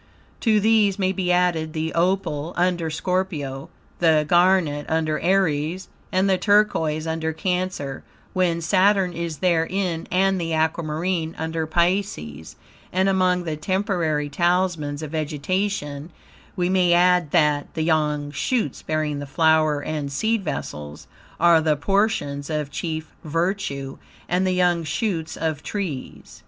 To 0.39 0.59
these 0.59 0.97
may 0.97 1.11
be 1.11 1.31
added 1.31 1.73
the 1.73 1.93
opal, 1.93 2.55
under 2.57 2.89
Scorpio; 2.89 3.69
the 3.99 4.25
garnet, 4.27 4.87
under 4.89 5.19
Aries; 5.19 5.89
and 6.11 6.27
the 6.27 6.39
turquoise, 6.39 7.05
under 7.05 7.33
Cancer, 7.33 8.03
when 8.33 8.61
Saturn 8.61 9.13
is 9.13 9.37
therein; 9.45 10.07
and 10.09 10.41
the 10.41 10.55
aquamarine, 10.55 11.35
under 11.37 11.67
Pisces; 11.67 12.55
and 12.91 13.09
among 13.09 13.43
the 13.43 13.55
temporary 13.55 14.27
talismans 14.27 15.03
of 15.03 15.11
vegetation 15.11 16.09
we 16.55 16.67
may 16.67 16.93
add 16.93 17.29
that, 17.29 17.71
the 17.75 17.83
young 17.83 18.31
shoots, 18.31 18.81
bearing 18.81 19.19
the 19.19 19.27
flower 19.27 19.81
and 19.81 20.11
seed 20.11 20.43
vessels, 20.43 21.05
are 21.39 21.61
the 21.61 21.75
portions 21.77 22.49
of 22.49 22.71
chief 22.71 23.11
virtue, 23.23 23.99
and 24.27 24.47
the 24.47 24.51
young 24.53 24.83
shoots 24.83 25.37
of 25.37 25.61
trees. 25.61 26.39